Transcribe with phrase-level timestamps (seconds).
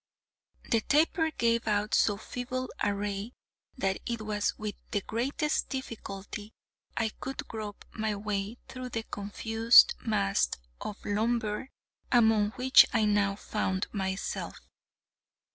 [0.71, 3.33] The taper gave out so feeble a ray
[3.77, 6.53] that it was with the greatest difficulty
[6.97, 10.49] I could grope my way through the confused mass
[10.81, 11.69] of lumber
[12.11, 14.57] among which I now found myself.